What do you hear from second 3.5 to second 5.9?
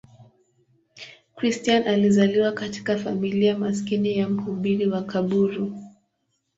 maskini ya mhubiri makaburu.